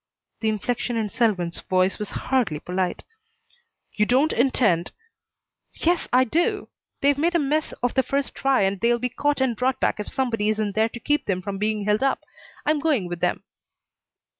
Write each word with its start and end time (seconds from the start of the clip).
The 0.39 0.49
inflection 0.49 0.97
in 0.97 1.09
Selwyn's 1.09 1.59
voice 1.59 1.99
was 1.99 2.09
hardly 2.09 2.59
polite. 2.59 3.03
"You 3.93 4.07
don't 4.07 4.33
intend" 4.33 4.91
"Yes, 5.85 6.07
I 6.11 6.23
do. 6.23 6.69
They've 7.01 7.19
made 7.19 7.35
a 7.35 7.37
mess 7.37 7.71
of 7.83 7.93
the 7.93 8.01
first 8.01 8.33
try 8.33 8.63
and 8.63 8.79
they'll 8.79 8.97
be 8.97 9.09
caught 9.09 9.39
and 9.41 9.55
brought 9.55 9.79
back 9.79 9.99
if 9.99 10.07
somebody 10.07 10.49
isn't 10.49 10.73
there 10.73 10.89
to 10.89 10.99
keep 10.99 11.27
them 11.27 11.43
from 11.43 11.59
being 11.59 11.85
held 11.85 12.01
up. 12.01 12.23
I'm 12.65 12.79
going 12.79 13.09
with 13.09 13.19
them." 13.19 13.43